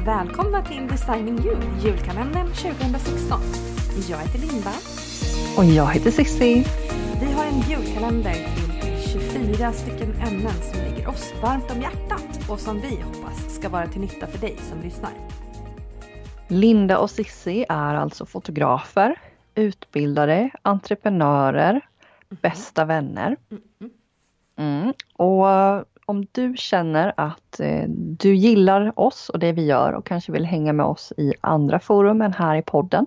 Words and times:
och 0.00 0.06
välkomna 0.06 0.62
till 0.62 0.88
Designing 0.88 1.38
You, 1.38 1.56
julkalendern 1.84 2.46
2016. 2.46 3.40
Jag 4.08 4.18
heter 4.18 4.38
Linda. 4.38 4.70
Och 5.58 5.64
jag 5.64 5.86
heter 5.86 6.10
Cissi. 6.10 6.64
Vi 7.20 7.32
har 7.32 7.44
en 7.44 7.60
julkalender 7.60 8.34
till 8.34 9.10
24 9.12 9.72
stycken 9.72 10.12
ämnen 10.12 10.52
som 10.52 10.80
ligger 10.80 11.08
oss 11.08 11.32
varmt 11.42 11.70
om 11.70 11.80
hjärtat 11.80 12.50
och 12.50 12.60
som 12.60 12.80
vi 12.80 13.00
hoppas 13.00 13.54
ska 13.54 13.68
vara 13.68 13.86
till 13.86 14.00
nytta 14.00 14.26
för 14.26 14.38
dig 14.38 14.56
som 14.70 14.80
lyssnar. 14.82 15.12
Linda 16.48 16.98
och 16.98 17.10
Cissi 17.10 17.64
är 17.68 17.94
alltså 17.94 18.26
fotografer, 18.26 19.20
utbildare, 19.54 20.50
entreprenörer, 20.62 21.80
bästa 22.28 22.84
vänner. 22.84 23.36
Mm. 24.56 24.92
Och 25.12 25.50
eh, 25.50 25.82
om 26.10 26.26
du 26.32 26.54
känner 26.56 27.12
att 27.16 27.60
eh, 27.60 27.84
du 27.88 28.34
gillar 28.34 29.00
oss 29.00 29.28
och 29.28 29.38
det 29.38 29.52
vi 29.52 29.64
gör 29.66 29.92
och 29.92 30.06
kanske 30.06 30.32
vill 30.32 30.44
hänga 30.44 30.72
med 30.72 30.86
oss 30.86 31.12
i 31.16 31.34
andra 31.40 31.80
forum 31.80 32.22
än 32.22 32.32
här 32.32 32.56
i 32.56 32.62
podden 32.62 33.06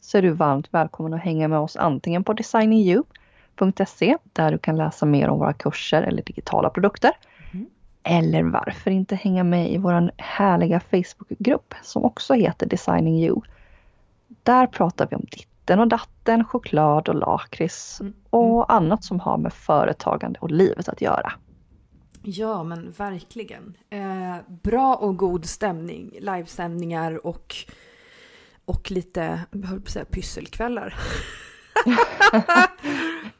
så 0.00 0.18
är 0.18 0.22
du 0.22 0.30
varmt 0.30 0.68
välkommen 0.70 1.14
att 1.14 1.20
hänga 1.20 1.48
med 1.48 1.58
oss 1.58 1.76
antingen 1.76 2.24
på 2.24 2.32
designingyou.se 2.32 4.16
där 4.32 4.52
du 4.52 4.58
kan 4.58 4.76
läsa 4.76 5.06
mer 5.06 5.28
om 5.28 5.38
våra 5.38 5.52
kurser 5.52 6.02
eller 6.02 6.22
digitala 6.22 6.70
produkter. 6.70 7.12
Eller 8.02 8.42
varför 8.42 8.90
inte 8.90 9.16
hänga 9.16 9.44
med 9.44 9.70
i 9.70 9.78
vår 9.78 10.10
härliga 10.16 10.80
Facebookgrupp 10.80 11.74
som 11.82 12.04
också 12.04 12.34
heter 12.34 12.66
Designing 12.66 13.18
You. 13.18 13.40
Där 14.42 14.66
pratar 14.66 15.06
vi 15.10 15.16
om 15.16 15.26
ditten 15.30 15.80
och 15.80 15.88
datten, 15.88 16.44
choklad 16.44 17.08
och 17.08 17.14
lakrits 17.14 18.00
och 18.30 18.72
annat 18.72 19.04
som 19.04 19.20
har 19.20 19.36
med 19.36 19.52
företagande 19.52 20.38
och 20.40 20.50
livet 20.50 20.88
att 20.88 21.00
göra. 21.00 21.32
Ja, 22.22 22.62
men 22.62 22.90
verkligen. 22.90 23.76
Eh, 23.90 24.36
bra 24.62 24.94
och 24.94 25.16
god 25.16 25.44
stämning, 25.44 26.18
livesändningar 26.20 27.26
och, 27.26 27.54
och 28.64 28.90
lite, 28.90 29.40
jag 29.50 29.66
höll 29.66 29.80
på 29.80 29.84
att 29.86 29.92
säga 29.92 30.04
pysselkvällar. 30.04 30.94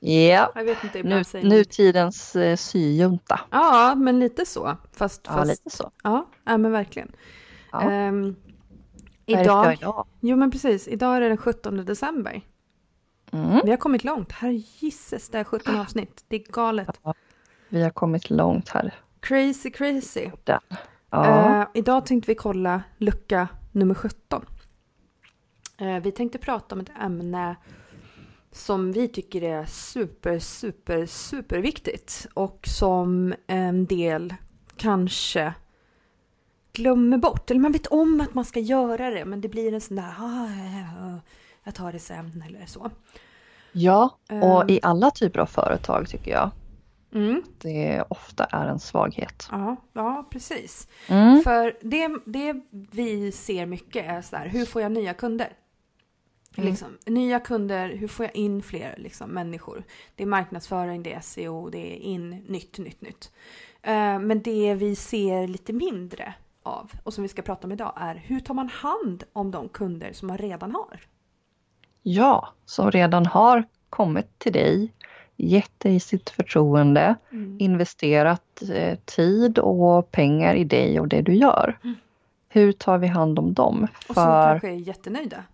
Ja, 0.02 0.52
Jag 0.54 0.64
vet 0.64 0.84
inte, 0.84 1.02
nu, 1.02 1.22
nutidens 1.42 2.36
eh, 2.36 2.56
syjunta. 2.56 3.40
Ja, 3.50 3.94
men 3.94 4.18
lite 4.20 4.46
så. 4.46 4.76
Fast, 4.92 5.22
Ja, 5.26 5.32
fast 5.32 5.48
lite 5.50 5.76
så. 5.76 5.90
Ja, 6.02 6.26
ja 6.44 6.58
men 6.58 6.72
verkligen. 6.72 7.12
Ja. 7.72 7.80
För 7.80 8.34
idag, 9.26 9.74
idag? 9.74 10.06
jo 10.20 10.36
men 10.36 10.50
precis, 10.50 10.88
idag 10.88 11.16
är 11.16 11.20
det 11.20 11.28
den 11.28 11.36
17 11.36 11.84
december. 11.84 12.42
Mm. 13.32 13.60
Vi 13.64 13.70
har 13.70 13.76
kommit 13.76 14.04
långt. 14.04 14.32
Herre 14.32 14.54
gisses, 14.54 15.28
det 15.28 15.38
är 15.38 15.44
17 15.44 15.76
avsnitt. 15.76 16.24
Det 16.28 16.36
är 16.36 16.52
galet. 16.52 17.00
Vi 17.72 17.82
har 17.82 17.90
kommit 17.90 18.30
långt 18.30 18.68
här. 18.68 18.94
Crazy, 19.20 19.70
crazy. 19.70 20.30
Ja. 20.44 20.60
Eh, 21.12 21.64
idag 21.74 22.06
tänkte 22.06 22.30
vi 22.30 22.34
kolla 22.34 22.82
lucka 22.98 23.48
nummer 23.72 23.94
17. 23.94 24.46
Eh, 25.78 25.98
vi 25.98 26.12
tänkte 26.12 26.38
prata 26.38 26.74
om 26.74 26.80
ett 26.80 26.90
ämne 27.02 27.56
som 28.52 28.92
vi 28.92 29.08
tycker 29.08 29.42
är 29.42 29.64
super, 29.64 30.38
super, 30.38 31.06
super 31.06 31.58
viktigt 31.58 32.26
och 32.34 32.68
som 32.68 33.34
en 33.46 33.86
del 33.86 34.34
kanske 34.76 35.54
glömmer 36.72 37.18
bort. 37.18 37.50
Eller 37.50 37.60
man 37.60 37.72
vet 37.72 37.86
om 37.86 38.20
att 38.20 38.34
man 38.34 38.44
ska 38.44 38.60
göra 38.60 39.10
det 39.10 39.24
men 39.24 39.40
det 39.40 39.48
blir 39.48 39.74
en 39.74 39.80
sån 39.80 39.96
där 39.96 40.14
ah, 40.18 41.18
jag 41.64 41.74
tar 41.74 41.92
det 41.92 41.98
sen 41.98 42.44
eller 42.48 42.66
så. 42.66 42.90
ja, 43.72 44.18
och 44.42 44.70
i 44.70 44.80
alla 44.82 45.10
typer 45.10 45.40
av 45.40 45.46
företag 45.46 46.08
tycker 46.08 46.30
jag 46.30 46.50
Mm, 47.12 47.42
det 47.58 48.04
ofta 48.08 48.44
är 48.44 48.66
en 48.66 48.78
svaghet. 48.78 49.48
ja, 49.50 49.76
ja, 49.92 50.28
precis. 50.30 50.88
Mm. 51.08 51.42
För 51.42 51.76
det, 51.80 52.10
det 52.24 52.60
vi 52.70 53.32
ser 53.32 53.66
mycket 53.66 54.06
är 54.06 54.22
så 54.22 54.36
här, 54.36 54.48
hur 54.48 54.64
får 54.64 54.82
jag 54.82 54.92
nya 54.92 55.14
kunder? 55.14 55.52
Mm. 56.56 56.70
Liksom, 56.70 56.98
nya 57.06 57.40
kunder, 57.40 57.88
hur 57.88 58.08
får 58.08 58.26
jag 58.26 58.36
in 58.36 58.62
fler 58.62 58.94
liksom, 58.98 59.30
människor? 59.30 59.84
Det 60.14 60.22
är 60.22 60.26
marknadsföring, 60.26 61.02
det 61.02 61.12
är 61.12 61.20
SEO, 61.20 61.70
det 61.70 61.78
är 61.78 61.96
in 61.96 62.30
nytt, 62.30 62.78
nytt, 62.78 63.00
nytt. 63.00 63.32
Eh, 63.82 64.18
men 64.18 64.42
det 64.42 64.74
vi 64.74 64.96
ser 64.96 65.46
lite 65.46 65.72
mindre 65.72 66.34
av 66.62 66.92
och 67.04 67.14
som 67.14 67.22
vi 67.22 67.28
ska 67.28 67.42
prata 67.42 67.66
om 67.66 67.72
idag 67.72 67.92
är 67.96 68.14
hur 68.14 68.40
tar 68.40 68.54
man 68.54 68.68
hand 68.68 69.24
om 69.32 69.50
de 69.50 69.68
kunder 69.68 70.12
som 70.12 70.28
man 70.28 70.38
redan 70.38 70.72
har? 70.72 71.00
Ja, 72.02 72.48
som 72.64 72.90
redan 72.90 73.26
har 73.26 73.64
kommit 73.90 74.38
till 74.38 74.52
dig, 74.52 74.92
gett 75.48 75.80
dig 75.80 76.00
sitt 76.00 76.30
förtroende, 76.30 77.14
investerat 77.58 78.62
eh, 78.72 78.98
tid 79.04 79.58
och 79.58 80.10
pengar 80.10 80.54
i 80.54 80.64
dig 80.64 81.00
och 81.00 81.08
det 81.08 81.22
du 81.22 81.34
gör. 81.34 81.78
Hur 82.48 82.72
tar 82.72 82.98
vi 82.98 83.06
hand 83.06 83.38
om 83.38 83.54
dem? 83.54 83.76
Mm. 83.76 83.88
Och 84.08 84.14
som 84.14 84.14
För 84.14 84.50
kanske 84.50 84.68
är 84.68 84.74
jättenöjda. 84.74 85.44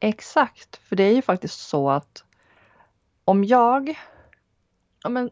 Exakt, 0.00 0.76
för 0.76 0.96
det 0.96 1.02
är 1.02 1.14
ju 1.14 1.22
faktiskt 1.22 1.60
så 1.60 1.90
att 1.90 2.24
om 3.24 3.44
jag... 3.44 3.98
Ja, 5.02 5.08
men 5.08 5.30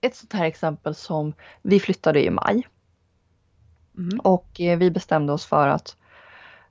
ett 0.00 0.16
sånt 0.16 0.32
här 0.32 0.44
exempel 0.44 0.94
som 0.94 1.32
vi 1.62 1.80
flyttade 1.80 2.24
i 2.24 2.30
maj 2.30 2.66
Mm. 3.98 4.20
och 4.20 4.60
eh, 4.60 4.78
vi 4.78 4.90
bestämde 4.90 5.32
oss 5.32 5.46
för 5.46 5.68
att 5.68 5.96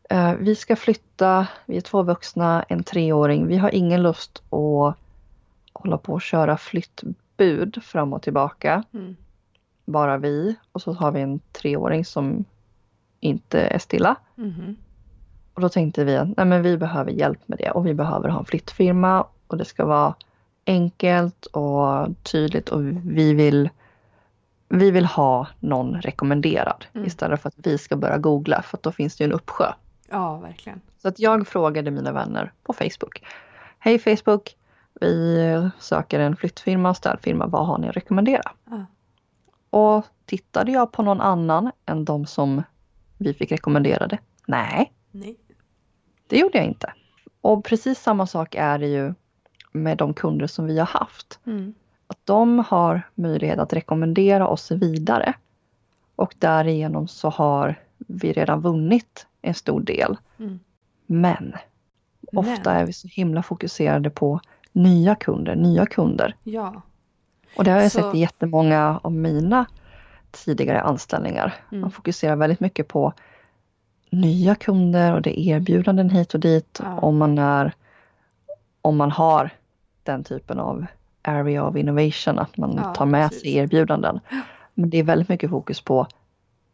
eh, 0.10 0.34
vi 0.34 0.56
ska 0.56 0.76
flytta, 0.76 1.48
vi 1.66 1.78
är 1.78 1.82
två 1.82 2.04
vuxna, 2.04 2.66
en 2.70 2.84
treåring. 2.84 3.48
Vi 3.48 3.58
har 3.58 3.76
ingen 3.76 4.04
lust 4.04 4.38
att 4.38 4.96
hålla 5.82 5.98
på 5.98 6.14
och 6.14 6.22
köra 6.22 6.58
flyttbud 6.58 7.84
fram 7.84 8.14
och 8.14 8.22
tillbaka. 8.22 8.84
Mm. 8.94 9.16
Bara 9.86 10.18
vi 10.18 10.56
och 10.72 10.82
så 10.82 10.94
har 10.94 11.12
vi 11.12 11.22
en 11.22 11.40
treåring 11.40 12.06
som 12.06 12.46
inte 13.20 13.62
är 13.62 13.80
stilla. 13.80 14.16
Mhm. 14.36 14.76
Och 15.54 15.62
då 15.62 15.70
tänkte 15.70 16.04
vi 16.04 16.16
att 16.18 16.38
nej, 16.38 16.46
men 16.46 16.62
vi 16.62 16.78
behöver 16.78 17.12
hjälp 17.12 17.40
med 17.46 17.58
det 17.58 17.72
och 17.72 17.88
vi 17.88 17.94
behöver 17.94 18.30
ha 18.30 18.40
en 18.40 18.46
flyttfirma 18.46 19.26
och 19.48 19.58
det 19.58 19.66
ska 19.66 19.86
vara 19.86 20.16
enkelt 20.66 21.46
och 21.46 22.08
tydligt 22.24 22.70
och 22.70 22.82
vi 23.04 23.34
vill, 23.34 23.70
vi 24.70 24.92
vill 24.92 25.06
ha 25.06 25.48
någon 25.60 26.02
rekommenderad 26.02 26.86
Mm. 26.94 27.08
istället 27.08 27.42
för 27.42 27.48
att 27.50 27.56
vi 27.58 27.78
ska 27.78 27.96
börja 27.96 28.18
googla 28.18 28.62
för 28.62 28.78
att 28.78 28.84
då 28.84 28.92
finns 28.92 29.16
det 29.16 29.24
ju 29.24 29.26
en 29.26 29.34
uppsjö. 29.34 29.74
Ja, 30.10 30.38
verkligen. 30.38 30.82
Så 31.02 31.08
att 31.08 31.20
jag 31.20 31.48
frågade 31.48 31.92
mina 31.92 32.12
vänner 32.12 32.52
på 32.64 32.74
Facebook. 32.74 33.24
Hej 33.80 34.00
Facebook! 34.00 34.56
Vi 35.02 35.70
söker 35.80 36.20
en 36.20 36.36
flyttfirma 36.36 36.90
och 36.90 36.98
städfirma. 36.98 37.48
Vad 37.48 37.68
har 37.68 37.78
ni 37.78 37.90
att 37.90 37.96
rekommendera? 37.96 38.52
Ja. 38.66 38.86
Och 39.70 40.06
tittade 40.26 40.72
jag 40.72 40.92
på 40.92 41.04
någon 41.04 41.22
annan 41.22 41.72
än 41.86 42.06
de 42.06 42.26
som 42.26 42.64
vi 43.18 43.34
fick 43.34 43.52
rekommenderade? 43.52 44.18
Nej, 44.48 44.94
Nej. 45.12 45.38
det 46.28 46.38
gjorde 46.38 46.58
jag 46.58 46.68
inte. 46.68 46.94
Och 47.42 47.66
precis 47.66 48.00
samma 48.00 48.28
sak 48.28 48.56
är 48.56 48.80
det 48.80 48.88
ju 48.88 49.14
med 49.72 49.98
de 49.98 50.14
kunder 50.14 50.48
som 50.48 50.66
vi 50.66 50.80
har 50.80 50.86
haft. 50.86 51.40
Mm. 51.46 51.74
Att 52.08 52.20
de 52.24 52.60
har 52.60 53.02
möjlighet 53.16 53.60
att 53.60 53.74
rekommendera 53.74 54.48
oss 54.48 54.72
vidare. 54.72 55.34
Och 56.16 56.36
därigenom 56.40 57.08
så 57.08 57.30
har 57.30 57.76
vi 57.98 58.34
redan 58.34 58.62
vunnit 58.62 59.28
en 59.42 59.54
stor 59.54 59.82
del. 59.82 60.18
Mm. 60.40 60.60
Men 61.06 61.54
ofta 62.34 62.70
Men. 62.72 62.82
är 62.82 62.86
vi 62.86 62.94
så 62.94 63.08
himla 63.08 63.44
fokuserade 63.44 64.10
på 64.10 64.40
nya 64.78 65.16
kunder, 65.16 65.56
nya 65.56 65.86
kunder. 65.86 66.36
Ja. 66.44 66.82
Och 67.56 67.64
det 67.64 67.72
har 67.72 67.82
jag 67.82 67.92
Så- 67.92 68.02
sett 68.02 68.16
i 68.16 68.20
jättemånga 68.20 69.00
av 69.04 69.12
mina 69.12 69.66
tidigare 70.32 70.82
anställningar. 70.82 71.54
Mm. 71.72 71.82
Man 71.82 71.92
fokuserar 71.92 72.36
väldigt 72.36 72.60
mycket 72.60 72.88
på 72.88 73.14
nya 74.10 74.56
kunder 74.56 75.14
och 75.14 75.22
det 75.22 75.40
är 75.40 75.56
erbjudanden 75.56 76.10
hit 76.10 76.34
och 76.34 76.40
dit 76.40 76.80
Ja. 76.84 77.00
om 77.00 77.18
man 77.18 77.38
är 77.38 77.74
om 78.82 78.98
man 78.98 79.12
har 79.12 79.50
den 80.04 80.24
typen 80.24 80.60
av 80.60 80.86
area 81.22 81.68
of 81.68 81.76
innovation, 81.76 82.40
att 82.40 82.58
man 82.58 82.74
Ja, 82.84 82.94
tar 82.94 83.06
med 83.06 83.30
precis. 83.30 83.42
sig 83.42 83.56
erbjudanden. 83.58 84.20
Men 84.74 84.90
det 84.90 84.98
är 84.98 85.04
väldigt 85.04 85.30
mycket 85.30 85.50
fokus 85.50 85.82
på 85.82 86.08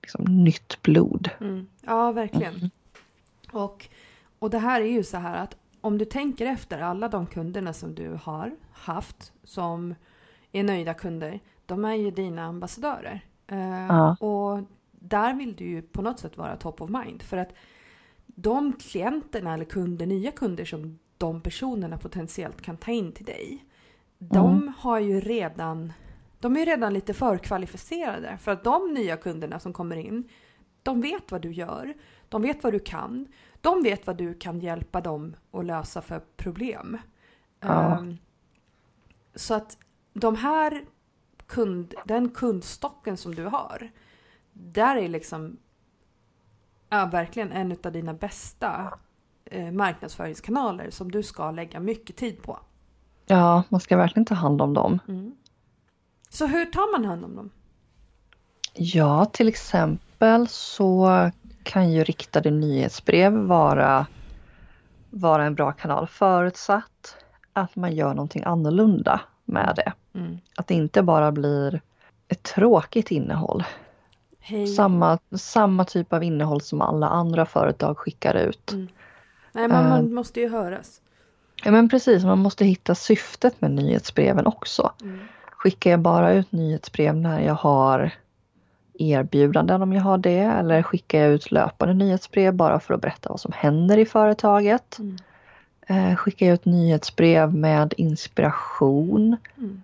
liksom, 0.02 0.26
nytt 0.44 0.82
blod. 0.82 1.30
Mm. 1.42 1.68
Ja, 1.82 2.12
verkligen. 2.12 2.56
Mm. 2.56 2.70
Och, 3.52 3.88
och 4.40 4.50
det 4.50 4.60
här 4.60 4.82
är 4.82 4.86
ju 4.92 5.04
så 5.04 5.18
här 5.18 5.44
att 5.44 5.56
om 5.84 5.98
du 5.98 6.06
tänker 6.06 6.46
efter 6.46 6.82
alla 6.82 7.08
de 7.08 7.28
kunderna 7.28 7.74
som 7.74 7.96
du 7.96 8.20
har 8.24 8.56
haft 8.72 9.34
som 9.44 9.96
är 10.52 10.64
nöjda 10.64 10.94
kunder, 10.94 11.40
de 11.66 11.86
är 11.86 11.94
ju 11.94 12.12
dina 12.12 12.44
ambassadörer. 12.44 13.26
Eh, 13.48 13.88
Ja. 13.88 14.16
Och 14.16 14.60
där 14.92 15.34
vill 15.34 15.56
du 15.56 15.66
ju 15.66 15.82
på 15.82 16.02
något 16.02 16.20
sätt 16.20 16.38
vara 16.38 16.56
top 16.56 16.82
of 16.82 16.90
mind. 16.90 17.22
För 17.22 17.38
att 17.38 17.54
de 18.26 18.74
klienterna 18.74 19.54
eller 19.54 19.66
kunder, 19.66 20.06
nya 20.06 20.32
kunder 20.32 20.66
som 20.66 21.00
de 21.18 21.42
personerna 21.42 21.98
potentiellt 21.98 22.62
kan 22.62 22.78
ta 22.78 22.92
in 22.92 23.12
till 23.12 23.26
dig, 23.26 23.66
de 24.18 24.74
har 24.78 25.00
ju 25.00 25.20
redan 25.20 25.94
de 26.40 26.58
är 26.58 26.66
redan 26.66 26.94
lite 26.94 27.14
förkvalificerade 27.14 28.38
för 28.38 28.52
att 28.52 28.64
de 28.64 28.94
nya 28.94 29.18
kunderna 29.18 29.60
som 29.60 29.74
kommer 29.74 29.96
in, 29.98 30.30
de 30.84 31.02
vet 31.02 31.32
vad 31.32 31.42
du 31.42 31.52
gör, 31.52 31.94
de 32.30 32.42
vet 32.42 32.64
vad 32.64 32.74
du 32.74 32.80
kan, 32.80 33.28
de 33.63 33.83
vet 33.83 34.07
vad 34.07 34.18
du 34.18 34.33
kan 34.33 34.60
hjälpa 34.60 35.01
dem 35.01 35.36
att 35.51 35.65
lösa 35.65 36.01
för 36.01 36.21
problem. 36.38 36.98
Ja. 37.60 37.98
Ehm, 37.98 38.18
så 39.36 39.54
att 39.54 39.77
de 40.13 40.36
här 40.36 40.86
kund, 41.45 41.94
den 42.06 42.30
kundstocken 42.30 43.18
som 43.18 43.36
du 43.36 43.45
har, 43.45 43.92
där 44.54 44.95
är 44.95 45.10
liksom 45.10 45.57
Ja, 46.94 47.06
verkligen 47.06 47.51
en 47.51 47.77
av 47.83 47.92
dina 47.92 48.13
bästa 48.13 48.94
eh, 49.45 49.71
marknadsföringskanaler 49.71 50.89
som 50.89 51.12
du 51.12 51.24
ska 51.24 51.51
lägga 51.51 51.80
mycket 51.80 52.15
tid 52.15 52.44
på. 52.44 52.60
Ja, 53.25 53.63
man 53.69 53.81
ska 53.81 53.98
verkligen 53.98 54.25
ta 54.25 54.36
hand 54.36 54.62
om 54.62 54.74
dem. 54.74 55.00
Mm. 55.07 55.36
Så 56.30 56.48
hur 56.48 56.65
tar 56.65 56.92
man 56.92 57.06
hand 57.06 57.25
om 57.25 57.36
dem? 57.36 57.50
Ja, 58.74 59.25
till 59.25 59.48
exempel 59.48 60.48
så 60.48 61.10
kan 61.63 61.92
ju 61.92 62.04
riktade 62.04 62.51
nyhetsbrev 62.51 63.33
vara, 63.33 64.06
vara 65.10 65.45
en 65.45 65.56
bra 65.56 65.71
kanal 65.71 66.07
förutsatt 66.07 67.18
att 67.54 67.75
man 67.75 67.95
gör 67.95 68.13
någonting 68.13 68.44
annorlunda 68.44 69.21
med 69.45 69.74
det. 69.75 69.94
Mm. 70.19 70.38
Att 70.57 70.68
det 70.68 70.74
inte 70.74 71.01
bara 71.04 71.31
blir 71.31 71.81
ett 72.27 72.44
tråkigt 72.44 73.12
innehåll. 73.12 73.63
Hej. 74.39 74.68
Samma, 74.68 75.19
samma 75.36 75.86
typ 75.86 76.13
av 76.13 76.24
innehåll 76.24 76.62
som 76.62 76.81
alla 76.81 77.07
andra 77.07 77.45
företag 77.45 77.98
skickar 77.98 78.36
ut. 78.36 78.71
Mm. 78.71 78.88
Nej, 79.51 79.68
men 79.68 79.89
man 79.89 80.00
Eh. 80.06 80.06
måste 80.13 80.39
ju 80.39 80.50
höras. 80.50 81.01
Ja 81.63 81.71
men 81.71 81.89
precis, 81.89 82.24
man 82.24 82.39
måste 82.39 82.65
hitta 82.65 82.95
syftet 82.95 83.62
med 83.62 83.71
nyhetsbreven 83.71 84.48
också. 84.48 84.92
Mm. 85.01 85.19
Skickar 85.51 85.92
jag 85.92 86.00
bara 86.00 86.33
ut 86.33 86.51
nyhetsbrev 86.51 87.15
när 87.15 87.39
jag 87.42 87.54
har 87.54 88.12
erbjudanden 89.12 89.82
om 89.82 89.94
jag 89.94 90.02
har 90.02 90.18
det 90.18 90.38
eller 90.40 90.84
skickar 90.84 91.20
jag 91.20 91.32
ut 91.32 91.52
löpande 91.52 91.94
nyhetsbrev 91.94 92.54
bara 92.54 92.80
för 92.80 92.94
att 92.94 93.02
berätta 93.02 93.30
vad 93.30 93.40
som 93.40 93.52
händer 93.56 93.98
i 93.98 94.06
företaget? 94.06 95.00
Mm. 95.00 95.18
Eh, 95.88 96.16
skickar 96.16 96.46
jag 96.46 96.54
ut 96.54 96.66
nyhetsbrev 96.66 97.54
med 97.56 97.94
inspiration? 97.98 99.38
Mm. 99.58 99.82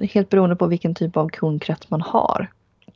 Helt 0.00 0.28
beroende 0.28 0.56
på 0.56 0.66
vilken 0.66 0.94
typ 0.94 1.16
av 1.16 1.28
kundkrets 1.28 1.90
man 1.90 2.00
har. 2.02 2.46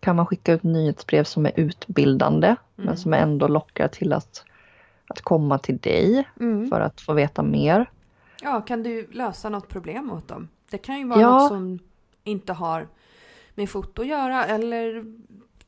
Kan 0.01 0.17
man 0.17 0.27
skicka 0.27 0.53
ut 0.53 0.63
nyhetsbrev 0.63 1.25
som 1.25 1.47
är 1.47 1.53
utbildande 1.57 2.47
Mm. 2.47 2.57
men 2.89 2.97
som 2.97 3.15
ändå 3.15 3.49
lockar 3.49 3.89
till 3.89 4.13
att, 4.13 4.45
att 5.07 5.21
komma 5.21 5.59
till 5.59 5.79
dig 5.79 6.29
Mm. 6.41 6.69
för 6.69 6.81
att 6.81 7.01
få 7.01 7.13
veta 7.13 7.43
mer? 7.43 7.91
Ja, 8.43 8.61
kan 8.61 8.83
du 8.83 9.07
lösa 9.13 9.49
något 9.49 9.69
problem 9.69 10.13
åt 10.13 10.29
dem? 10.29 10.49
Det 10.71 10.79
kan 10.79 10.99
ju 10.99 11.09
vara 11.09 11.21
Ja. 11.21 11.31
något 11.39 11.49
som 11.49 11.79
inte 12.25 12.53
har 12.53 12.87
med 13.55 13.71
foto 13.71 14.03
att 14.03 14.09
göra 14.09 14.45
eller 14.47 15.05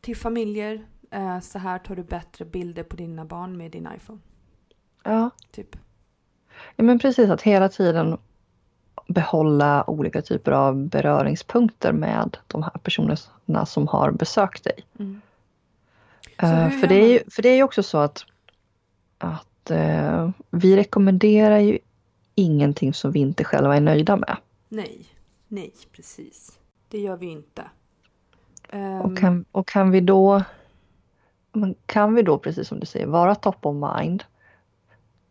till 0.02 0.16
familjer. 0.16 0.87
Eh, 1.10 1.40
så 1.40 1.58
här 1.58 1.78
tar 1.78 1.96
du 1.96 2.02
bättre 2.02 2.44
bilder 2.44 2.82
på 2.82 2.96
dina 2.96 3.25
barn 3.25 3.56
med 3.56 3.70
din 3.70 3.88
iPhone. 3.96 4.19
Ja. 5.02 5.31
Typ. 5.50 5.76
Ja 6.76 6.84
men 6.84 6.99
precis 6.99 7.31
att 7.31 7.43
hela 7.43 7.69
tiden 7.69 8.19
behålla 9.08 9.90
olika 9.90 10.22
typer 10.22 10.52
av 10.52 10.88
beröringspunkter 10.88 11.93
med 11.93 12.37
de 12.46 12.62
här 12.62 12.78
personerna 12.82 13.66
som 13.66 13.88
har 13.88 14.10
besökt 14.10 14.64
dig. 14.64 14.87
Mm. 14.99 15.20
Hur 16.37 16.81
för, 16.81 16.87
det 16.87 16.94
är 16.94 17.08
ju, 17.08 17.20
för 17.31 17.43
det 17.43 17.48
är 17.48 17.56
ju 17.56 17.62
också 17.62 17.82
så 17.82 17.98
att, 17.98 18.25
att 19.19 19.70
eh, 19.70 20.31
vi 20.50 20.76
rekommenderar 20.76 21.58
ju 21.58 21.78
ingenting 22.34 22.94
som 22.94 23.12
vi 23.12 23.20
inte 23.20 23.44
själva 23.44 23.76
är 23.76 23.81
nöjda 23.81 24.16
med. 24.16 24.37
Nej, 24.69 25.06
nej, 25.48 25.72
precis. 25.93 26.58
Det 26.88 26.98
gör 26.98 27.16
vi 27.16 27.26
inte. 27.26 27.62
Ehm, 28.72 29.00
Och 29.00 29.19
kan, 29.19 29.44
och 29.52 29.69
kan 29.69 29.90
vi 29.90 30.00
då 30.00 30.42
kan 31.86 32.14
vi 32.14 32.22
då, 32.22 32.38
precis 32.38 32.69
som 32.69 32.80
du 32.80 32.86
säger, 32.86 33.06
vara 33.06 33.34
top 33.34 33.66
of 33.66 33.76
mind. 33.96 34.24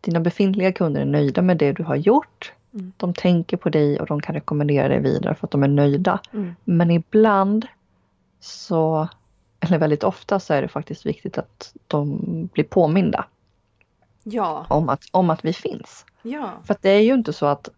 Dina 0.01 0.19
befintliga 0.19 0.71
kunder 0.71 1.01
är 1.01 1.05
nöjda 1.05 1.41
med 1.41 1.57
det 1.57 1.71
du 1.71 1.83
har 1.83 1.95
gjort. 1.95 2.53
Mm. 2.73 2.91
De 2.97 3.13
tänker 3.13 3.57
på 3.57 3.69
dig 3.69 3.99
och 3.99 4.07
de 4.07 4.21
kan 4.21 4.35
rekommendera 4.35 4.87
dig 4.87 4.99
vidare 4.99 5.35
för 5.35 5.47
att 5.47 5.51
de 5.51 5.63
är 5.63 5.67
nöjda. 5.67 6.19
mm, 6.33 6.55
Men 6.63 6.91
ibland 6.91 7.67
så, 8.39 9.07
eller 9.59 9.77
väldigt 9.77 10.03
ofta 10.03 10.39
så 10.39 10.53
är 10.53 10.61
det 10.61 10.67
faktiskt 10.67 11.05
viktigt 11.05 11.37
att 11.37 11.73
de 11.87 12.19
blir 12.53 12.63
påminda 12.63 13.25
ja, 14.23 14.65
om 14.69 14.89
att, 14.89 15.01
om 15.11 15.29
att 15.29 15.45
vi 15.45 15.53
finns. 15.53 16.05
ja, 16.21 16.51
För 16.63 16.75
det 16.81 16.89
är 16.89 17.01
ju 17.01 17.13
inte 17.13 17.33
så 17.33 17.45
att 17.45 17.69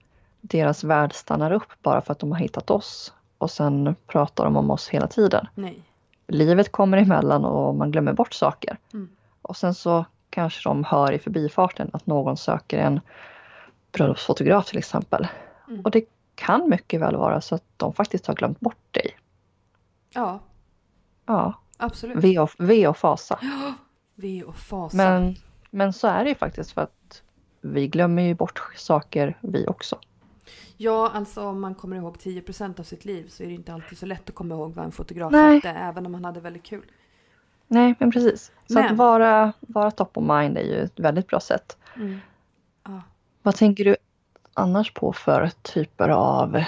deras 0.41 0.83
värld 0.83 1.13
stannar 1.13 1.51
upp 1.51 1.71
bara 1.81 2.01
för 2.01 2.11
att 2.11 2.19
de 2.19 2.31
har 2.31 2.39
hittat 2.39 2.69
oss 2.69 3.13
och 3.37 3.51
sen 3.51 3.95
pratar 4.07 4.43
de 4.43 4.57
om 4.57 4.71
oss 4.71 4.89
hela 4.89 5.07
tiden. 5.07 5.47
nej. 5.55 5.81
Livet 6.27 6.71
kommer 6.71 6.97
emellan 6.97 7.45
och 7.45 7.75
man 7.75 7.91
glömmer 7.91 8.13
bort 8.13 8.33
saker. 8.33 8.77
Mm. 8.93 9.09
Och 9.41 9.57
sen 9.57 9.73
så 9.73 10.05
kanske 10.29 10.69
de 10.69 10.83
hör 10.83 11.11
i 11.11 11.19
förbifarten 11.19 11.89
att 11.93 12.05
någon 12.05 12.37
söker 12.37 12.77
en 12.77 13.01
bröllopsfotograf 13.91 14.65
till 14.65 14.77
exempel. 14.77 15.27
Mm. 15.67 15.81
Och 15.81 15.91
det 15.91 16.05
kan 16.35 16.69
mycket 16.69 17.01
väl 17.01 17.15
vara 17.15 17.41
så 17.41 17.55
att 17.55 17.63
de 17.77 17.93
faktiskt 17.93 18.27
har 18.27 18.33
glömt 18.33 18.59
bort 18.59 18.93
dig. 18.93 19.17
Ja, 20.09 20.39
Ja, 21.25 21.53
absolut. 21.77 22.17
ve 22.23 22.39
och, 22.39 22.49
ve 22.57 22.87
och 22.87 22.97
fasa. 22.97 23.39
Ve 24.15 24.43
och 24.43 24.55
fasa. 24.55 24.97
Men, 24.97 25.35
men 25.69 25.93
så 25.93 26.07
är 26.07 26.23
det 26.23 26.29
ju 26.29 26.35
faktiskt 26.35 26.71
för 26.71 26.81
att 26.81 27.23
vi 27.61 27.87
glömmer 27.87 28.21
ju 28.21 28.33
bort 28.35 28.61
saker 28.75 29.37
vi 29.41 29.67
också. 29.67 29.97
Ja, 30.77 31.11
alltså 31.13 31.43
om 31.45 31.61
man 31.61 31.75
kommer 31.75 31.95
ihåg 31.95 32.17
10% 32.17 32.79
av 32.79 32.83
sitt 32.83 33.05
liv 33.05 33.27
så 33.29 33.43
är 33.43 33.47
det 33.47 33.53
inte 33.53 33.73
alltid 33.73 33.97
så 33.97 34.05
lätt 34.05 34.29
att 34.29 34.35
komma 34.35 34.55
ihåg 34.55 34.73
vad 34.73 34.85
en 34.85 34.91
fotograf 34.91 35.31
Nej. 35.31 35.55
hette, 35.55 35.69
även 35.69 36.05
om 36.05 36.13
han 36.13 36.25
hade 36.25 36.39
väldigt 36.39 36.63
kul. 36.63 36.85
Nej, 37.67 37.95
men 37.99 38.11
precis. 38.11 38.51
Så 38.67 38.73
Men- 38.73 38.85
att 38.91 38.97
vara, 38.97 39.53
vara 39.59 39.91
top 39.91 40.17
of 40.17 40.23
mind 40.23 40.57
är 40.57 40.63
ju 40.63 40.79
ett 40.83 40.99
väldigt 40.99 41.27
bra 41.27 41.39
sätt. 41.39 41.77
Mm. 41.95 42.17
Ja. 42.83 43.01
Vad 43.41 43.55
tänker 43.55 43.85
du 43.85 43.95
annars 44.53 44.93
på 44.93 45.13
för 45.13 45.49
typer 45.61 46.09
av 46.09 46.63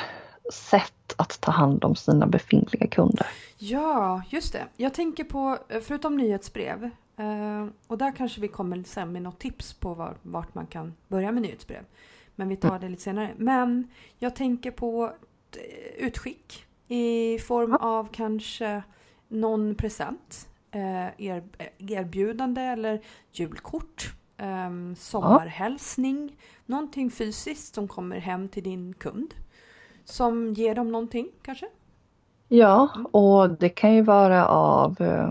sätt 0.54 1.14
att 1.18 1.42
ta 1.42 1.52
hand 1.52 1.84
om 1.84 1.96
sina 1.96 2.28
befintliga 2.28 2.88
kunder? 2.88 3.28
ja, 3.58 4.22
just 4.30 4.54
det. 4.54 4.64
Jag 4.78 4.94
tänker 4.94 5.24
på, 5.24 5.58
förutom 5.82 6.18
nyhetsbrev, 6.18 6.84
eh, 7.18 7.66
och 7.88 7.98
där 7.98 8.12
kanske 8.16 8.42
vi 8.42 8.48
kommer 8.48 8.84
sen 8.84 9.12
med 9.12 9.22
något 9.22 9.40
tips 9.40 9.74
på 9.74 9.94
var, 9.94 10.14
vart 10.22 10.56
man 10.56 10.68
kan 10.68 10.94
börja 11.08 11.32
med 11.32 11.42
nyhetsbrev. 11.42 11.84
Men 12.36 12.50
vi 12.50 12.56
tar 12.56 12.80
det 12.80 12.90
lite 12.90 13.02
senare. 13.02 13.34
Men 13.38 13.88
jag 14.20 14.36
tänker 14.36 14.72
på 14.72 15.14
utskick 15.98 16.66
i 16.88 17.40
form 17.40 17.74
av 17.76 18.10
kanske 18.12 18.84
någon 19.28 19.76
present, 19.76 20.48
eh, 20.72 21.06
er, 21.18 21.44
erbjudande 21.78 22.62
eller 22.62 23.02
julkort, 23.32 24.14
eh, 24.38 24.96
sommarhälsning, 24.98 26.38
någonting 26.66 27.12
fysiskt 27.12 27.76
som 27.76 27.88
kommer 27.88 28.20
hem 28.20 28.50
till 28.50 28.64
din 28.64 28.94
kund. 28.94 29.34
Som 30.04 30.54
ger 30.54 30.76
dem 30.76 30.92
någonting 30.92 31.28
kanske? 31.42 31.66
Ja, 32.48 32.90
och 33.12 33.50
det 33.50 33.70
kan 33.70 33.96
ju 33.96 34.02
vara 34.02 34.48
av 34.48 35.02
eh, 35.02 35.30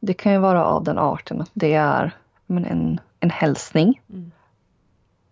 det 0.00 0.14
kan 0.14 0.32
ju 0.32 0.38
vara 0.38 0.64
av 0.64 0.84
den 0.84 0.98
arten 0.98 1.40
att 1.40 1.50
det 1.54 1.74
är 1.74 2.16
men 2.46 2.64
en, 2.64 3.00
en 3.20 3.30
hälsning. 3.30 4.02
Mm. 4.10 4.30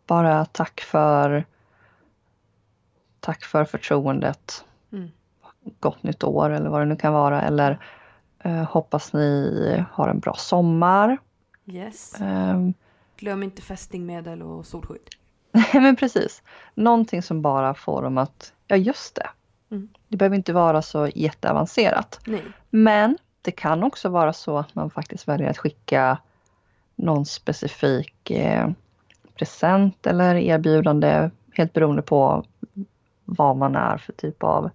Bara 0.07 0.45
tack 0.45 0.81
för 0.81 1.45
tack 3.21 3.45
för 3.45 3.65
förtroendet. 3.65 4.65
Mm. 4.93 5.11
Gott 5.81 6.03
nytt 6.03 6.25
år 6.25 6.51
eller 6.51 6.71
vad 6.71 6.81
det 6.81 6.85
nu 6.85 6.97
kan 6.97 7.13
vara. 7.13 7.43
Eller 7.43 7.79
eh, 8.39 8.63
hoppas 8.65 9.13
ni 9.13 9.85
har 9.93 10.09
en 10.09 10.19
bra 10.19 10.35
sommar. 10.35 11.19
Yes. 11.67 12.21
Ehm, 12.21 12.75
Glöm 13.17 13.43
inte 13.43 13.63
fästingmedel 13.63 14.43
och 14.43 14.67
solskydd. 14.67 15.09
Nej 15.53 15.71
men 15.75 15.97
precis. 15.97 16.43
Någonting 16.75 17.23
som 17.23 17.43
bara 17.43 17.75
får 17.75 18.03
dem 18.03 18.19
att, 18.19 18.53
ja 18.67 18.77
just 18.77 19.15
det. 19.15 19.29
Mm. 19.71 19.89
Det 20.09 20.17
behöver 20.17 20.37
inte 20.37 20.53
vara 20.53 20.83
så 20.83 21.09
jätteavancerat. 21.15 22.21
Nej. 22.27 22.43
Men 22.71 23.19
det 23.43 23.51
kan 23.51 23.83
också 23.83 24.09
vara 24.09 24.33
så 24.33 24.59
att 24.59 24.75
man 24.75 24.91
faktiskt 24.91 25.29
väljer 25.29 25.51
att 25.51 25.59
skicka 25.59 26.19
någon 26.97 27.27
specifik 27.27 28.31
eh, 28.31 28.71
present 29.37 30.07
eller 30.07 30.35
erbjudande 30.35 31.31
helt 31.53 31.73
beroende 31.73 32.03
på 32.03 32.45
vad 33.25 33.57
man 33.57 33.77
är 33.77 33.99
för 33.99 34.13
typ 34.13 34.43
av 34.43 34.71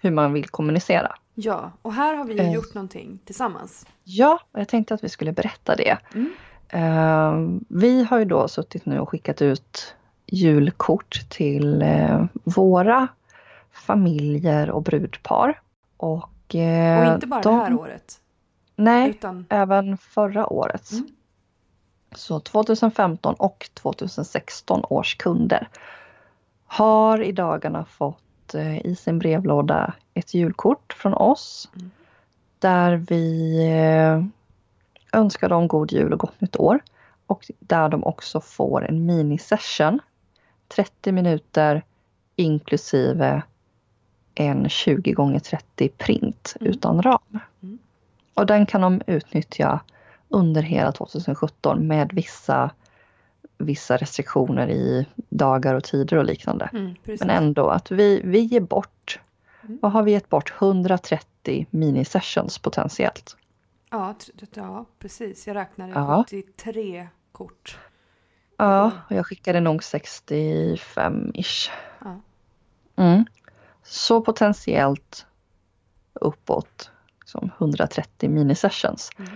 hur 0.00 0.10
man 0.10 0.32
vill 0.32 0.48
kommunicera. 0.48 1.14
Ja, 1.34 1.70
och 1.82 1.92
här 1.92 2.14
har 2.14 2.24
vi 2.24 2.32
ju 2.34 2.40
Eh. 2.40 2.52
gjort 2.54 2.74
någonting 2.74 3.18
tillsammans. 3.24 3.86
Ja, 4.04 4.38
och 4.52 4.60
jag 4.60 4.68
tänkte 4.68 4.94
att 4.94 5.04
vi 5.04 5.08
skulle 5.08 5.32
berätta 5.32 5.76
det. 5.76 5.98
Mm. 6.14 6.30
Eh, 6.68 7.60
vi 7.68 8.04
har 8.04 8.18
ju 8.18 8.24
då 8.24 8.48
suttit 8.48 8.86
nu 8.86 8.98
och 8.98 9.08
skickat 9.08 9.42
ut 9.42 9.94
julkort 10.26 11.20
till 11.28 11.82
eh, 11.82 12.24
våra 12.44 13.08
familjer 13.72 14.70
och 14.70 14.82
brudpar. 14.82 15.60
Och, 15.96 16.54
eh, 16.54 17.08
Och 17.08 17.14
inte 17.14 17.26
bara 17.26 17.40
de, 17.42 17.56
det 17.58 17.64
här 17.64 17.74
året. 17.74 18.20
Nej, 18.76 19.10
Utan, 19.10 19.46
även 19.48 19.98
förra 19.98 20.46
året. 20.46 20.92
Mm. 20.92 21.06
Så 22.14 22.40
2015 22.40 23.34
och 23.34 23.70
2016 23.74 24.84
års 24.88 25.16
kunder 25.16 25.68
har 26.66 27.22
i 27.22 27.32
dagarna 27.32 27.84
fått 27.84 28.54
eh, 28.54 28.86
i 28.86 28.96
sin 28.96 29.18
brevlåda 29.18 29.94
ett 30.14 30.34
julkort 30.34 30.92
från 30.92 31.14
oss. 31.14 31.68
Mm. 31.76 31.90
Där 32.58 32.96
vi 32.96 33.56
eh, 33.64 34.24
önskar 35.20 35.48
dem 35.48 35.68
god 35.68 35.92
jul 35.92 36.12
och 36.12 36.18
gott 36.18 36.40
nytt 36.40 36.56
år. 36.56 36.80
Och 37.26 37.50
där 37.58 37.88
de 37.88 38.04
också 38.04 38.40
får 38.40 38.84
en 38.84 39.06
minisession. 39.06 40.00
30 40.68 41.12
minuter 41.12 41.82
inklusive 42.36 43.42
en 44.34 44.68
20 44.68 45.34
x 45.36 45.48
30 45.48 45.88
print 45.88 46.54
Mm. 46.60 46.72
utan 46.72 47.02
ram. 47.02 47.38
Mm. 47.62 47.78
Och 48.34 48.46
den 48.46 48.66
kan 48.66 48.80
de 48.80 49.02
utnyttja 49.06 49.80
under 50.34 50.62
hela 50.62 50.92
2017 50.92 51.86
med 51.86 52.12
vissa, 52.12 52.70
vissa 53.58 53.96
restriktioner 53.96 54.68
i 54.70 55.06
dagar 55.28 55.74
och 55.74 55.84
tider 55.84 56.16
och 56.16 56.24
liknande. 56.24 56.70
Mm. 56.72 56.94
Men 57.04 57.30
ändå 57.30 57.68
att 57.68 57.90
vi, 57.90 58.20
vi 58.24 58.38
ger 58.38 58.60
bort, 58.60 59.20
Mm. 59.62 59.78
vad 59.82 59.92
har 59.92 60.02
vi 60.02 60.10
gett 60.10 60.28
bort? 60.28 60.52
130 60.58 61.66
mini-sessions 61.70 62.58
potentiellt. 62.62 63.36
Ja, 63.90 64.14
ja, 64.54 64.84
precis. 64.98 65.46
Jag 65.46 65.56
räknade 65.56 65.92
Ja. 65.92 66.24
73 66.30 67.08
kort. 67.32 67.78
Ja, 68.56 68.90
och 69.08 69.16
jag 69.16 69.26
skickade 69.26 69.60
nog 69.60 69.82
65-ish. 69.82 71.70
Ja. 72.04 72.20
Mm. 72.96 73.24
Så 73.82 74.20
potentiellt 74.20 75.26
uppåt 76.12 76.90
som 77.24 77.50
130 77.58 78.30
mini-sessions. 78.30 79.10
Mm. 79.18 79.30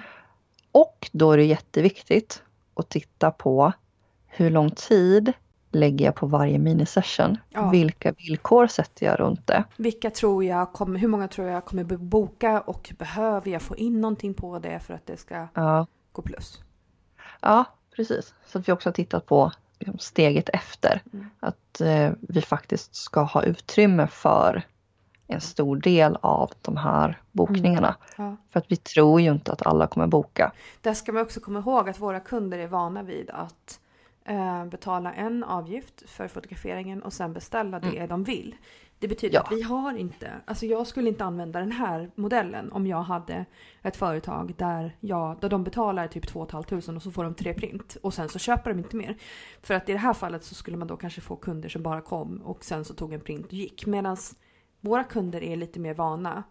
Och 0.78 1.10
då 1.12 1.32
är 1.32 1.36
det 1.36 1.44
jätteviktigt 1.44 2.42
att 2.74 2.88
titta 2.88 3.30
på 3.30 3.72
hur 4.26 4.50
lång 4.50 4.70
tid 4.70 5.32
lägger 5.72 6.04
jag 6.04 6.14
på 6.14 6.26
varje 6.26 6.58
minisession? 6.58 7.36
Ja. 7.50 7.70
Vilka 7.70 8.12
villkor 8.12 8.66
sätter 8.66 9.06
jag 9.06 9.20
runt 9.20 9.46
det? 9.46 9.64
Vilka 9.76 10.10
tror 10.10 10.44
jag 10.44 10.72
kommer, 10.72 10.98
hur 10.98 11.08
många 11.08 11.28
tror 11.28 11.48
jag 11.48 11.64
kommer 11.64 11.84
boka 11.84 12.60
och 12.60 12.94
behöver 12.98 13.50
jag 13.50 13.62
få 13.62 13.76
in 13.76 14.00
någonting 14.00 14.34
på 14.34 14.58
det 14.58 14.80
för 14.80 14.94
att 14.94 15.06
det 15.06 15.16
ska 15.16 15.46
Ja, 15.54 15.86
gå 16.12 16.22
plus? 16.22 16.60
ja 17.40 17.64
precis. 17.96 18.34
Så 18.46 18.58
att 18.58 18.68
vi 18.68 18.72
också 18.72 18.88
har 18.88 18.94
tittat 18.94 19.26
på 19.26 19.52
liksom, 19.78 19.98
steget 19.98 20.48
efter. 20.48 21.02
Mm. 21.12 21.26
Att 21.40 21.80
eh, 21.80 22.10
vi 22.20 22.40
faktiskt 22.42 22.94
ska 22.94 23.22
ha 23.22 23.42
utrymme 23.42 24.06
för 24.06 24.62
en 25.28 25.40
stor 25.40 25.76
del 25.76 26.16
av 26.20 26.50
de 26.62 26.76
här 26.76 27.20
bokningarna. 27.32 27.96
Ja. 28.16 28.36
För 28.50 28.58
att 28.60 28.72
vi 28.72 28.76
tror 28.76 29.20
ju 29.20 29.30
inte 29.32 29.52
att 29.52 29.66
alla 29.66 29.86
kommer 29.86 30.06
boka. 30.06 30.52
Där 30.80 30.94
ska 30.94 31.12
man 31.12 31.22
också 31.22 31.40
komma 31.40 31.58
ihåg 31.58 31.88
att 31.88 32.00
våra 32.00 32.20
kunder 32.20 32.58
är 32.58 32.66
vana 32.66 33.02
vid 33.02 33.30
att 33.30 33.80
eh, 34.24 34.64
betala 34.64 35.12
en 35.12 35.44
avgift 35.44 36.02
för 36.10 36.28
fotograferingen 36.28 37.02
och 37.02 37.12
sen 37.12 37.32
beställa 37.32 37.80
det 37.80 38.06
de 38.06 38.24
vill. 38.24 38.54
Det 39.00 39.08
betyder 39.08 39.34
Ja. 39.34 39.40
att 39.42 39.52
vi 39.52 39.62
har 39.62 39.96
inte, 39.96 40.30
alltså 40.44 40.66
jag 40.66 40.86
skulle 40.86 41.08
inte 41.08 41.24
använda 41.24 41.60
den 41.60 41.72
här 41.72 42.10
modellen 42.14 42.72
om 42.72 42.86
jag 42.86 43.02
hade 43.02 43.44
ett 43.82 43.96
företag 43.96 44.54
där, 44.56 44.96
jag, 45.00 45.36
där 45.40 45.48
de 45.48 45.64
betalar 45.64 46.08
typ 46.08 46.26
2 46.28 46.46
500 46.46 46.96
och 46.96 47.02
så 47.02 47.10
får 47.10 47.24
de 47.24 47.34
tre 47.34 47.54
print 47.54 47.96
och 48.02 48.14
sen 48.14 48.28
så 48.28 48.38
köper 48.38 48.70
de 48.70 48.78
inte 48.78 48.96
mer. 48.96 49.16
För 49.62 49.74
att 49.74 49.88
i 49.88 49.92
det 49.92 49.98
här 49.98 50.14
fallet 50.14 50.44
så 50.44 50.54
skulle 50.54 50.76
man 50.76 50.88
då 50.88 50.96
kanske 50.96 51.20
få 51.20 51.36
kunder 51.36 51.68
som 51.68 51.82
bara 51.82 52.00
kom 52.00 52.42
och 52.44 52.64
sen 52.64 52.84
så 52.84 52.94
tog 52.94 53.12
en 53.12 53.20
print 53.20 53.46
och 53.46 53.52
gick. 53.52 53.86
Medan 53.86 54.16
våra 54.80 55.04
kunder 55.04 55.42
är 55.42 55.56
lite 55.56 55.80
mer 55.80 55.94
vana 55.94 56.42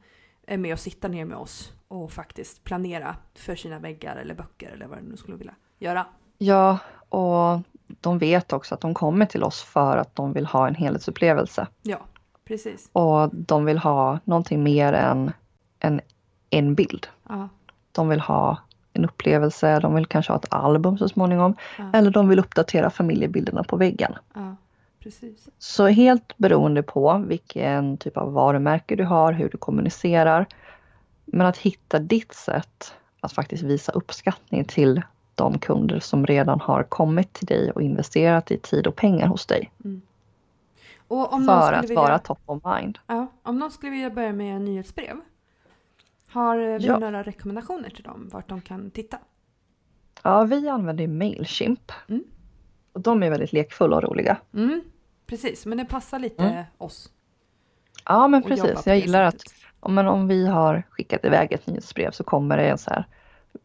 eh, 0.47 0.57
med 0.57 0.73
att 0.73 0.79
sitta 0.79 1.07
ner 1.07 1.25
med 1.25 1.37
oss 1.37 1.71
och 1.87 2.11
faktiskt 2.11 2.63
planera 2.63 3.15
för 3.35 3.55
sina 3.55 3.79
väggar 3.79 4.15
eller 4.15 4.35
böcker 4.35 4.69
eller 4.71 4.87
vad 4.87 4.97
de 4.97 5.01
nu 5.01 5.17
skulle 5.17 5.37
vilja 5.37 5.55
göra. 5.79 6.05
Ja, 6.37 6.79
och 7.09 7.59
de 8.01 8.17
vet 8.19 8.53
också 8.53 8.75
att 8.75 8.81
de 8.81 8.93
kommer 8.93 9.25
till 9.25 9.43
oss 9.43 9.61
för 9.63 9.97
att 9.97 10.15
de 10.15 10.33
vill 10.33 10.45
ha 10.45 10.67
en 10.67 10.75
helhetsupplevelse. 10.75 11.67
Ja, 11.81 11.99
precis. 12.45 12.89
Och 12.91 13.29
de 13.35 13.65
vill 13.65 13.77
ha 13.77 14.19
någonting 14.23 14.63
mer 14.63 14.93
än 14.93 15.31
en, 15.79 16.01
en 16.49 16.75
bild. 16.75 17.07
Ja, 17.29 17.49
De 17.91 18.09
vill 18.09 18.19
ha 18.19 18.57
en 18.93 19.05
upplevelse, 19.05 19.79
de 19.79 19.95
vill 19.95 20.05
kanske 20.05 20.31
ha 20.31 20.39
ett 20.39 20.53
album 20.53 20.97
så 20.97 21.09
småningom. 21.09 21.55
Ja. 21.77 21.89
Eller 21.93 22.11
de 22.11 22.29
vill 22.29 22.39
uppdatera 22.39 22.89
familjebilderna 22.89 23.63
på 23.63 23.77
väggen. 23.77 24.15
ja, 24.33 24.55
precis. 25.07 25.47
Så 25.57 25.87
helt 25.87 26.37
beroende 26.37 26.83
på 26.83 27.23
vilken 27.27 27.97
typ 27.97 28.17
av 28.17 28.33
varumärke 28.33 28.95
du 28.95 29.03
har, 29.03 29.33
hur 29.33 29.49
du 29.49 29.57
kommunicerar. 29.57 30.45
Men 31.25 31.45
att 31.47 31.57
hitta 31.57 31.99
ditt 31.99 32.33
sätt 32.33 32.93
att 33.19 33.33
faktiskt 33.33 33.63
visa 33.63 33.91
uppskattning 33.91 34.65
till 34.65 35.01
de 35.35 35.59
kunder 35.59 35.99
som 35.99 36.25
redan 36.25 36.61
har 36.61 36.83
kommit 36.83 37.33
till 37.33 37.45
dig 37.45 37.71
och 37.71 37.81
investerat 37.81 38.51
i 38.51 38.57
tid 38.57 38.87
och 38.87 38.95
pengar 38.95 39.27
hos 39.27 39.45
dig. 39.45 39.71
Och 41.07 41.33
om 41.33 41.45
För 41.45 41.73
att 41.73 41.83
vilja, 41.83 41.95
vara 41.95 42.19
top 42.19 42.39
of 42.45 42.63
mind. 42.79 42.99
ja, 43.07 43.27
om 43.43 43.59
någon 43.59 43.71
skulle 43.71 43.91
vilja 43.91 44.09
börja 44.09 44.33
med 44.33 44.61
nyhetsbrev. 44.61 45.15
Har 46.29 46.57
vi 46.57 46.85
Ja. 46.85 46.99
några 46.99 47.23
rekommendationer 47.23 47.89
till 47.89 48.03
dem 48.03 48.29
vart 48.33 48.49
de 48.49 48.61
kan 48.61 48.91
titta? 48.91 49.17
Ja, 50.23 50.43
vi 50.43 50.69
använder 50.69 51.07
Mailchimp. 51.07 51.91
Mm. 52.09 52.23
Och 52.93 53.01
de 53.01 53.23
är 53.23 53.29
väldigt 53.29 53.53
lekfulla 53.53 53.95
och 53.97 54.03
roliga. 54.03 54.37
Mm, 54.53 54.81
precis, 55.27 55.65
men 55.65 55.77
det 55.77 55.85
passar 55.85 56.19
lite 56.19 56.43
Mm. 56.43 56.63
oss. 56.77 57.09
Ja 58.05 58.27
men 58.27 58.43
precis, 58.43 58.85
jag 58.87 58.97
gillar 58.97 59.23
att 59.23 59.41
men 59.87 60.07
om 60.07 60.27
vi 60.27 60.47
har 60.47 60.83
skickat 60.89 61.25
iväg 61.25 61.51
ett 61.51 61.67
nyhetsbrev 61.67 62.11
så 62.11 62.23
kommer 62.23 62.57
det 62.57 62.69
en 62.69 62.77
så 62.77 62.89
här 62.89 63.05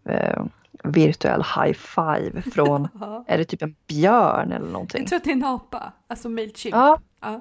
eh, 0.09 0.45
virtuell 0.85 1.43
high 1.57 1.73
five 1.73 2.43
från, 2.43 2.89
är 3.27 3.39
det 3.39 3.45
typ 3.45 3.63
en 3.63 3.75
björn 3.87 4.53
eller 4.53 4.71
någonting? 4.71 5.01
Jag 5.01 5.09
tror 5.09 5.17
att 5.17 5.25
det 5.25 5.31
är 5.31 5.35
en 5.37 5.45
apa, 5.45 5.93
alltså 6.07 6.29
Mailchimp. 6.29 6.75
Ja, 6.75 6.99
Ja. 7.21 7.41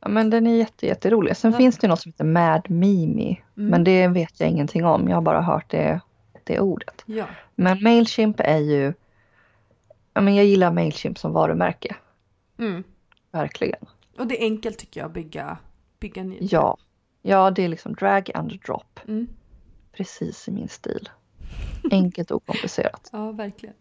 ja, 0.00 0.08
men 0.08 0.30
den 0.30 0.46
är 0.46 0.56
jätte, 0.56 0.86
jätterolig. 0.86 1.36
Sen 1.36 1.50
Ja. 1.52 1.58
finns 1.58 1.78
det 1.78 1.88
något 1.88 2.00
som 2.00 2.12
heter 2.12 2.24
Mad 2.24 2.70
Mimi, 2.70 3.42
Mm. 3.56 3.70
men 3.70 3.84
det 3.84 4.08
vet 4.08 4.40
jag 4.40 4.48
ingenting 4.48 4.84
om. 4.84 5.08
Jag 5.08 5.16
har 5.16 5.22
bara 5.22 5.40
hört 5.42 5.70
det, 5.70 6.00
det 6.44 6.60
ordet. 6.60 7.02
ja. 7.06 7.24
Men 7.54 7.82
Mailchimp 7.82 8.40
är 8.40 8.58
ju, 8.58 8.92
ja, 10.14 10.20
men 10.20 10.34
jag 10.34 10.44
gillar 10.44 10.72
Mailchimp 10.72 11.18
som 11.18 11.32
varumärke, 11.32 11.96
Mm. 12.58 12.84
Verkligen. 13.36 13.86
Och 14.18 14.26
det 14.26 14.42
är 14.42 14.44
enkelt 14.44 14.78
tycker 14.78 15.00
jag 15.00 15.06
att 15.06 15.12
bygga, 15.14 15.58
bygga 16.00 16.22
nyhetsbrev. 16.24 16.60
Ja, 16.60 16.76
ja 17.22 17.50
det 17.50 17.64
är 17.64 17.68
liksom 17.68 17.94
drag 17.94 18.30
and 18.34 18.60
drop, 18.66 19.00
Mm. 19.08 19.26
precis 19.92 20.48
i 20.48 20.50
min 20.52 20.68
stil. 20.68 21.08
Enkelt 21.90 22.30
och 22.30 22.36
okomplicerat. 22.36 23.10
Ja, 23.12 23.32
verkligen. 23.32 23.74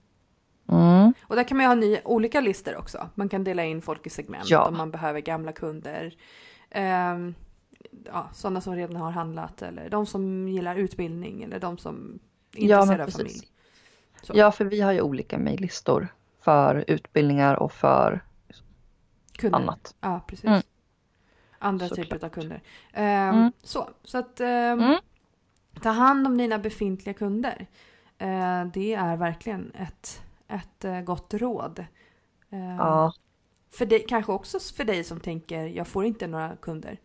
Mm. 0.72 1.14
Och 1.24 1.36
där 1.36 1.44
kan 1.44 1.58
man 1.58 1.64
ju 1.64 1.68
ha 1.68 1.76
nya, 1.76 2.00
olika 2.06 2.42
listor 2.42 2.78
också. 2.78 3.10
Man 3.16 3.30
kan 3.30 3.44
dela 3.44 3.64
in 3.66 3.82
folk 3.82 4.08
i 4.08 4.10
segment 4.10 4.50
Ja. 4.50 4.68
om 4.68 4.78
man 4.78 4.92
behöver 4.92 5.20
gamla 5.20 5.52
kunder. 5.52 6.16
Ehm, 6.70 7.36
ja, 8.06 8.30
sådana 8.34 8.62
som 8.62 8.76
redan 8.76 8.96
har 8.96 9.12
handlat 9.12 9.62
eller 9.62 9.90
de 9.90 10.06
som 10.06 10.48
gillar 10.48 10.76
utbildning 10.76 11.44
eller 11.44 11.60
de 11.60 11.78
som 11.78 12.20
är 12.56 12.68
Ja, 12.68 12.76
intresserade 12.82 13.04
av 13.04 13.08
precis. 13.08 13.18
familj. 13.22 13.48
Så. 14.22 14.34
Ja, 14.36 14.52
för 14.52 14.66
vi 14.66 14.82
har 14.82 14.92
ju 14.92 15.02
olika 15.02 15.38
mejllistor 15.38 16.08
för 16.42 16.86
utbildningar 16.88 17.56
och 17.56 17.72
för 17.72 18.25
Kunder. 19.38 19.60
annat. 19.60 19.96
Ja, 20.02 20.22
precis. 20.28 20.46
Mm. 20.46 20.62
Andra 21.60 21.88
Såklart. 21.88 22.06
typer 22.10 22.26
av 22.26 22.30
kunder. 22.30 22.62
Ehm, 22.94 23.36
Mm. 23.36 23.52
Så, 23.64 23.90
så 24.04 24.18
att 24.18 24.40
ehm, 24.40 24.80
Mm. 24.80 24.96
ta 25.82 25.90
hand 25.90 26.28
om 26.28 26.38
dina 26.38 26.58
befintliga 26.60 27.14
kunder. 27.14 27.68
Eh, 28.18 28.66
det 28.74 28.94
är 28.94 29.16
verkligen 29.18 29.72
ett, 29.76 30.22
ett 30.48 30.86
eh, 30.86 31.02
gott 31.02 31.34
råd. 31.34 31.86
Ehm, 32.50 32.60
Ja, 32.78 33.14
För 33.70 33.86
dig, 33.86 34.06
kanske 34.10 34.32
också 34.32 34.60
för 34.60 34.84
dig 34.84 35.04
som 35.04 35.20
tänker 35.20 35.66
jag 35.66 35.88
får 35.88 36.06
inte 36.06 36.28
några 36.28 36.56
kunder. 36.56 36.98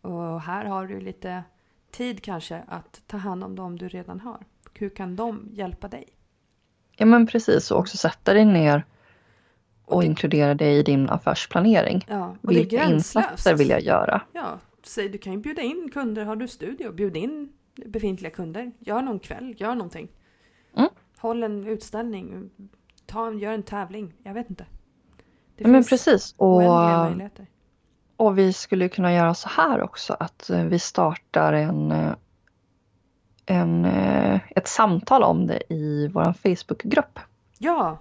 Och 0.00 0.40
här 0.40 0.64
har 0.64 0.86
du 0.86 1.00
lite 1.00 1.42
tid 1.90 2.22
kanske 2.22 2.62
att 2.68 3.02
ta 3.06 3.16
hand 3.16 3.44
om 3.44 3.56
dem 3.56 3.78
du 3.78 3.88
redan 3.88 4.20
har. 4.20 4.44
Hur 4.74 4.88
kan 4.90 5.16
de 5.16 5.48
hjälpa 5.52 5.88
dig? 5.88 6.08
ja 6.96 7.06
men 7.06 7.26
precis 7.26 7.70
och 7.70 7.78
också 7.78 7.96
sätta 7.96 8.32
dig 8.34 8.44
ner 8.44 8.84
och, 9.84 10.04
inkludera 10.04 10.54
det 10.54 10.72
i 10.72 10.82
din 10.82 11.10
affärsplanering. 11.10 12.06
Ja, 12.08 12.36
och 12.42 12.48
det 12.48 12.54
är 12.54 12.58
Vilka 12.58 12.84
insatser 12.84 13.54
vill 13.54 13.68
jag 13.68 13.80
göra? 13.80 14.22
Ja, 14.32 14.58
säg 14.82 15.08
du 15.08 15.18
kan 15.18 15.32
ju 15.32 15.38
bjuda 15.38 15.62
in 15.62 15.90
kunder. 15.92 16.24
Har 16.24 16.36
du 16.36 16.48
studio, 16.48 16.92
bjud 16.92 17.16
in 17.16 17.52
befintliga 17.74 18.30
kunder. 18.30 18.72
Gör 18.78 19.02
någon 19.02 19.18
kväll, 19.18 19.54
gör 19.58 19.74
någonting. 19.74 20.08
Mm. 20.76 20.88
Håll 21.18 21.42
en 21.42 21.66
utställning, 21.66 22.50
ta, 23.06 23.32
gör 23.32 23.52
en 23.52 23.62
tävling. 23.62 24.14
Jag 24.22 24.34
vet 24.34 24.50
inte. 24.50 24.66
Det 25.56 25.64
men 25.64 25.74
finns 25.74 25.88
precis. 25.88 26.34
Och, 26.36 26.62
möjligheter. 26.62 27.46
och 28.16 28.38
vi 28.38 28.52
skulle 28.52 28.88
kunna 28.88 29.14
göra 29.14 29.34
så 29.34 29.48
här 29.48 29.82
också 29.82 30.16
att 30.20 30.50
eh, 30.50 30.64
vi 30.64 30.78
startar 30.78 31.52
en, 31.52 31.92
eh, 31.92 32.12
en, 33.46 33.84
eh, 33.84 34.40
ett 34.50 34.68
samtal 34.68 35.22
om 35.22 35.46
det 35.46 35.72
i 35.72 36.08
vår 36.08 36.32
Facebookgrupp. 36.32 37.18
Ja, 37.58 37.98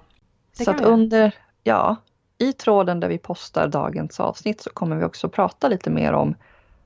det 0.51 0.57
Så 0.57 0.65
kan 0.65 0.75
att 0.75 0.81
vi 0.81 0.85
under, 0.85 1.35
ja, 1.63 1.95
i 2.37 2.53
tråden 2.53 2.99
där 2.99 3.07
vi 3.09 3.17
postar 3.17 3.67
dagens 3.67 4.19
avsnitt 4.19 4.61
så 4.61 4.69
kommer 4.69 4.95
vi 4.95 5.03
också 5.03 5.29
prata 5.29 5.67
lite 5.67 5.89
mer 5.89 6.13
om 6.13 6.35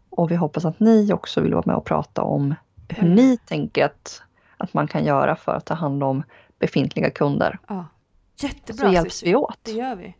och 0.09 0.31
vi 0.31 0.35
hoppas 0.35 0.65
att 0.65 0.79
ni 0.79 1.13
också 1.13 1.41
vill 1.41 1.53
vara 1.53 1.63
med 1.65 1.75
och 1.75 1.85
prata 1.85 2.21
om 2.21 2.55
hur 2.89 3.03
Mm. 3.03 3.15
ni 3.15 3.37
tänker 3.37 3.85
att, 3.85 4.21
att 4.57 4.73
man 4.73 4.87
kan 4.87 5.05
göra 5.05 5.35
för 5.35 5.55
att 5.55 5.65
ta 5.65 5.73
hand 5.73 6.03
om 6.03 6.23
befintliga 6.59 7.09
kunder. 7.09 7.59
Ja. 7.67 7.85
Så 8.35 8.45
Jättebra 8.47 8.91
hjälps 8.91 9.13
Cissi. 9.15 9.25
vi 9.25 9.35
åt 9.35 9.59
Det 9.63 9.71
gör 9.71 9.95
vi. 9.95 10.15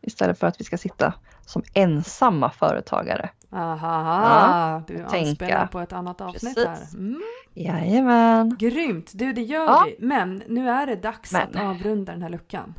istället 0.00 0.38
för 0.38 0.46
att 0.46 0.60
vi 0.60 0.64
ska 0.64 0.78
sitta 0.78 1.14
som 1.46 1.62
ensamma 1.74 2.50
företagare. 2.50 3.30
Aha, 3.50 4.82
du 4.86 4.94
tänka. 4.96 5.18
anspelar 5.30 5.66
på 5.66 5.80
ett 5.80 5.92
annat 5.92 6.20
avsnitt 6.20 6.54
Precis. 6.54 6.92
här. 6.92 6.98
Mm. 6.98 7.22
Jajamän! 7.54 8.56
Grymt! 8.58 9.10
Du, 9.14 9.32
det 9.32 9.42
gör 9.42 9.64
Ja. 9.66 9.84
vi. 9.86 10.06
Men 10.06 10.42
nu 10.48 10.68
är 10.70 10.86
det 10.86 10.96
dags 10.96 11.32
Men. 11.32 11.42
att 11.42 11.56
avrunda 11.56 12.12
den 12.12 12.22
här 12.22 12.28
luckan 12.28 12.74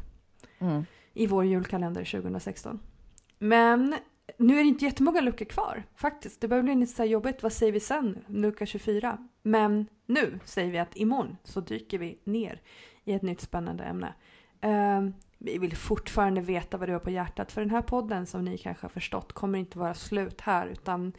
Mm 0.60 0.86
i 1.14 1.28
vår 1.28 1.46
julkalender 1.46 2.06
2016. 2.06 2.80
Men 3.40 3.96
nu 4.38 4.60
är 4.60 4.64
det 4.64 4.70
inte 4.70 4.86
jättemånga 4.86 5.22
luckor 5.22 5.46
kvar 5.46 5.84
faktiskt. 5.96 6.42
Det 6.42 6.48
börjar 6.48 6.64
bli 6.64 6.76
lite 6.76 6.94
så 6.94 7.04
jobbigt. 7.04 7.44
Vad 7.44 7.54
säger 7.54 7.72
vi 7.72 7.80
sen? 7.80 8.18
Lucka 8.28 8.66
24. 8.66 9.18
Men 9.42 9.88
nu 10.06 10.40
säger 10.46 10.72
vi 10.72 10.80
att 10.80 10.96
imorgon 10.98 11.38
så 11.44 11.60
dyker 11.60 11.98
vi 11.98 12.20
ner 12.24 12.62
i 13.04 13.14
ett 13.14 13.22
nytt 13.22 13.42
spännande 13.42 13.84
ämne. 13.84 14.14
Uh, 14.66 15.10
vi 15.38 15.58
vill 15.58 15.76
fortfarande 15.76 16.42
veta 16.42 16.78
vad 16.78 16.90
du 16.90 16.94
har 16.94 17.00
på 17.00 17.10
hjärtat 17.10 17.52
för 17.52 17.62
den 17.62 17.70
här 17.70 17.82
podden 17.82 18.26
som 18.26 18.46
ni 18.46 18.58
kanske 18.58 18.84
har 18.84 18.90
förstått 18.90 19.34
kommer 19.34 19.60
inte 19.60 19.80
vara 19.80 19.94
slut 19.94 20.42
här 20.42 20.68
utan 20.68 21.14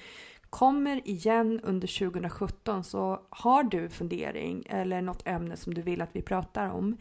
kommer 0.51 1.09
igen 1.09 1.61
under 1.63 1.99
2017 1.99 2.85
så 2.85 3.21
har 3.31 3.63
du 3.63 3.89
fundering 3.89 4.67
eller 4.69 5.03
något 5.03 5.27
ämne 5.27 5.57
som 5.57 5.75
du 5.75 5.83
vill 5.83 6.03
att 6.03 6.17
vi 6.17 6.23
pratar 6.23 6.69
om 6.69 6.97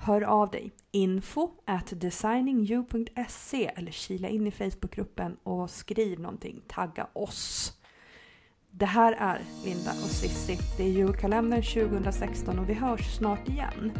Hör 0.00 0.22
av 0.22 0.50
dig. 0.50 0.72
Info 0.90 1.50
at 1.64 2.00
designingyou.se 2.00 3.70
eller 3.76 3.92
kila 3.92 4.28
in 4.28 4.46
i 4.46 4.50
Facebookgruppen 4.50 5.36
och 5.42 5.70
skriv 5.70 6.20
någonting. 6.20 6.62
Tagga 6.66 7.06
oss. 7.12 7.72
Det 8.70 8.86
här 8.86 9.12
är 9.12 9.40
Linda 9.64 9.90
och 9.90 10.10
Sissi. 10.10 10.58
Det 10.76 10.82
är 10.82 10.88
julkalendern 10.88 11.62
2016 11.62 12.58
och 12.58 12.68
vi 12.68 12.74
hörs 12.74 13.16
snart 13.16 13.48
igen. 13.48 13.92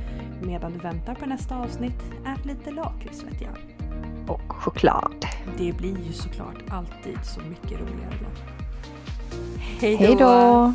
Medan 0.43 0.73
du 0.73 0.79
väntar 0.79 1.15
på 1.15 1.27
nästa 1.27 1.57
avsnitt, 1.57 2.03
ät 2.27 2.47
lite 2.47 2.71
lakrits 2.71 3.23
vet 3.23 3.41
jag. 3.41 3.57
Och 4.29 4.53
choklad. 4.53 5.27
Det 5.59 5.73
blir 5.73 6.07
ju 6.07 6.13
såklart 6.13 6.63
alltid 6.71 7.19
så 7.25 7.41
mycket 7.41 7.81
roligare 7.81 8.15
då. 8.21 8.27
Hej 9.81 10.17
då! 10.19 10.75